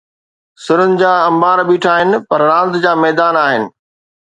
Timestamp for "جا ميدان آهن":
2.83-3.63